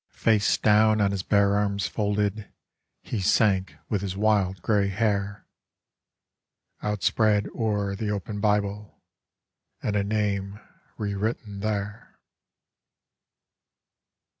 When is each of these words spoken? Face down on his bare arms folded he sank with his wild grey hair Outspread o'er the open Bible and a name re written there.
Face 0.15 0.57
down 0.57 0.99
on 0.99 1.11
his 1.11 1.21
bare 1.21 1.55
arms 1.55 1.85
folded 1.85 2.51
he 3.03 3.19
sank 3.19 3.75
with 3.87 4.01
his 4.01 4.17
wild 4.17 4.59
grey 4.63 4.87
hair 4.87 5.45
Outspread 6.81 7.47
o'er 7.53 7.95
the 7.95 8.09
open 8.09 8.39
Bible 8.39 8.99
and 9.83 9.95
a 9.95 10.03
name 10.03 10.59
re 10.97 11.13
written 11.13 11.59
there. 11.59 12.17